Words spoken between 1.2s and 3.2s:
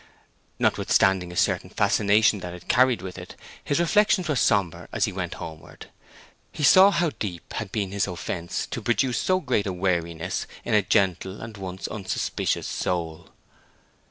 a certain fascination that it carried with